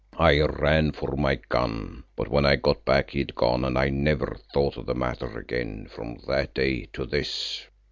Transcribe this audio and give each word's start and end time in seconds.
I 0.17 0.39
ran 0.41 0.93
for 0.93 1.15
my 1.15 1.35
gun, 1.35 2.05
but 2.15 2.27
when 2.27 2.43
I 2.43 2.55
got 2.55 2.83
back 2.85 3.11
he 3.11 3.19
had 3.19 3.35
gone 3.35 3.63
and 3.63 3.77
I 3.77 3.89
never 3.89 4.35
thought 4.51 4.75
of 4.77 4.87
the 4.87 4.95
matter 4.95 5.37
again 5.37 5.87
from 5.93 6.17
that 6.25 6.55
day 6.55 6.87
to 6.93 7.05
this." 7.05 7.67